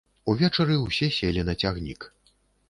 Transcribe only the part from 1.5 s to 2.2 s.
на цягнік.